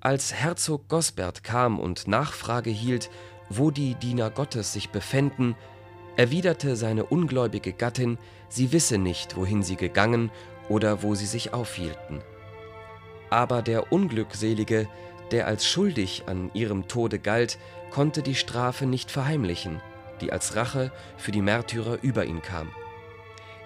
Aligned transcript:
Als 0.00 0.34
Herzog 0.34 0.88
Gosbert 0.88 1.42
kam 1.42 1.80
und 1.80 2.06
Nachfrage 2.06 2.70
hielt, 2.70 3.10
wo 3.48 3.70
die 3.70 3.94
Diener 3.94 4.30
Gottes 4.30 4.72
sich 4.72 4.90
befänden, 4.90 5.56
erwiderte 6.16 6.76
seine 6.76 7.04
ungläubige 7.04 7.72
Gattin, 7.72 8.18
sie 8.48 8.72
wisse 8.72 8.98
nicht, 8.98 9.36
wohin 9.36 9.62
sie 9.62 9.76
gegangen 9.76 10.30
oder 10.68 11.02
wo 11.02 11.14
sie 11.14 11.26
sich 11.26 11.52
aufhielten. 11.52 12.20
Aber 13.30 13.62
der 13.62 13.92
Unglückselige, 13.92 14.88
der 15.30 15.46
als 15.46 15.66
schuldig 15.66 16.24
an 16.26 16.50
ihrem 16.54 16.88
Tode 16.88 17.18
galt, 17.18 17.58
konnte 17.90 18.22
die 18.22 18.34
Strafe 18.34 18.86
nicht 18.86 19.10
verheimlichen, 19.10 19.80
die 20.20 20.32
als 20.32 20.56
Rache 20.56 20.92
für 21.16 21.32
die 21.32 21.42
Märtyrer 21.42 21.98
über 22.02 22.24
ihn 22.24 22.42
kam. 22.42 22.70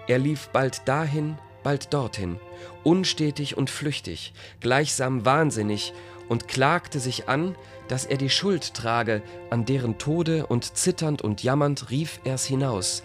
Er 0.07 0.19
lief 0.19 0.49
bald 0.49 0.89
dahin, 0.89 1.39
bald 1.63 1.93
dorthin, 1.93 2.41
unstetig 2.83 3.57
und 3.57 3.71
flüchtig, 3.71 4.33
gleichsam 4.61 5.25
wahnsinnig, 5.25 5.93
und 6.31 6.47
klagte 6.47 7.01
sich 7.01 7.29
an, 7.29 7.57
dass 7.89 8.07
er 8.07 8.17
die 8.17 8.31
Schuld 8.31 8.73
trage 8.73 9.21
an 9.51 9.65
deren 9.65 9.99
Tode, 9.99 10.47
und 10.47 10.77
zitternd 10.77 11.23
und 11.23 11.43
jammernd 11.43 11.91
rief 11.91 12.21
er's 12.25 12.47
hinaus 12.47 13.03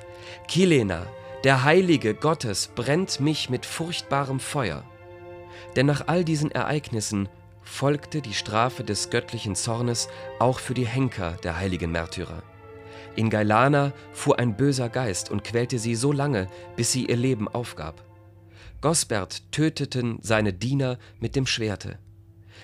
Kilena, 0.47 1.07
der 1.43 1.63
Heilige 1.63 2.13
Gottes 2.13 2.69
brennt 2.75 3.19
mich 3.19 3.49
mit 3.49 3.65
furchtbarem 3.65 4.39
Feuer. 4.39 4.83
Denn 5.75 5.87
nach 5.87 6.07
all 6.07 6.23
diesen 6.23 6.51
Ereignissen 6.51 7.27
folgte 7.63 8.21
die 8.21 8.35
Strafe 8.35 8.83
des 8.83 9.09
göttlichen 9.09 9.55
Zornes 9.55 10.07
auch 10.39 10.59
für 10.59 10.75
die 10.75 10.87
Henker 10.87 11.31
der 11.43 11.57
heiligen 11.57 11.91
Märtyrer. 11.91 12.43
In 13.15 13.31
Gailana 13.31 13.91
fuhr 14.13 14.37
ein 14.37 14.55
böser 14.55 14.89
Geist 14.89 15.31
und 15.31 15.43
quälte 15.43 15.79
sie 15.79 15.95
so 15.95 16.11
lange, 16.11 16.47
bis 16.75 16.91
sie 16.91 17.07
ihr 17.07 17.17
Leben 17.17 17.47
aufgab. 17.47 18.03
Gosbert 18.81 19.51
töteten 19.51 20.19
seine 20.21 20.53
Diener 20.53 20.99
mit 21.19 21.35
dem 21.35 21.47
Schwerte. 21.47 21.97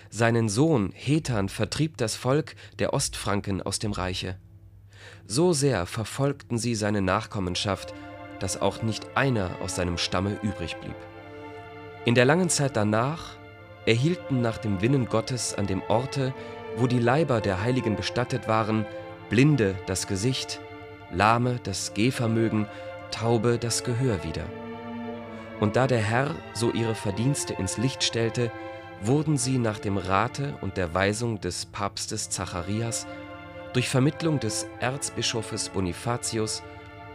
Seinen 0.09 0.49
Sohn 0.49 0.91
Hetan 0.93 1.49
vertrieb 1.49 1.97
das 1.97 2.15
Volk 2.15 2.55
der 2.79 2.93
Ostfranken 2.93 3.61
aus 3.61 3.79
dem 3.79 3.91
Reiche. 3.91 4.37
So 5.25 5.53
sehr 5.53 5.85
verfolgten 5.85 6.57
sie 6.57 6.75
seine 6.75 7.01
Nachkommenschaft, 7.01 7.93
dass 8.39 8.61
auch 8.61 8.81
nicht 8.83 9.15
einer 9.15 9.51
aus 9.61 9.75
seinem 9.75 9.98
Stamme 9.98 10.37
übrig 10.41 10.75
blieb. 10.77 10.95
In 12.05 12.15
der 12.15 12.25
langen 12.25 12.49
Zeit 12.49 12.75
danach 12.75 13.35
erhielten 13.85 14.41
nach 14.41 14.57
dem 14.57 14.81
Willen 14.81 15.05
Gottes 15.05 15.53
an 15.53 15.67
dem 15.67 15.81
Orte, 15.87 16.33
wo 16.77 16.87
die 16.87 16.99
Leiber 16.99 17.41
der 17.41 17.61
Heiligen 17.61 17.95
bestattet 17.95 18.48
waren, 18.48 18.85
Blinde 19.29 19.76
das 19.85 20.07
Gesicht, 20.07 20.59
Lahme 21.11 21.59
das 21.63 21.93
Gehvermögen, 21.93 22.67
Taube 23.11 23.57
das 23.59 23.83
Gehör 23.83 24.23
wieder. 24.23 24.45
Und 25.59 25.76
da 25.76 25.85
der 25.85 25.99
Herr 25.99 26.35
so 26.53 26.71
ihre 26.71 26.95
Verdienste 26.95 27.53
ins 27.53 27.77
Licht 27.77 28.03
stellte, 28.03 28.51
wurden 29.04 29.38
sie 29.38 29.57
nach 29.57 29.80
dem 29.80 29.98
Rate 29.98 30.55
und 30.62 30.77
der 30.77 30.94
Weisung 30.94 31.41
des 31.41 31.66
Papstes 31.66 32.30
Zacharias 32.30 33.07
durch 33.74 33.90
Vermittlung 33.90 34.40
des 34.40 34.68
Erzbischofes 34.80 35.70
Bonifatius 35.70 36.62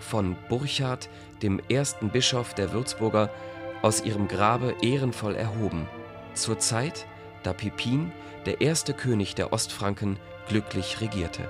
von 0.00 0.36
Burchard, 0.48 1.08
dem 1.42 1.60
ersten 1.68 2.10
Bischof 2.10 2.54
der 2.54 2.72
Würzburger, 2.72 3.30
aus 3.82 4.02
ihrem 4.02 4.26
Grabe 4.26 4.74
ehrenvoll 4.82 5.34
erhoben, 5.34 5.86
zur 6.34 6.58
Zeit, 6.58 7.06
da 7.42 7.52
Pippin, 7.52 8.10
der 8.46 8.60
erste 8.60 8.94
König 8.94 9.34
der 9.34 9.52
Ostfranken, 9.52 10.18
glücklich 10.48 11.00
regierte 11.00 11.48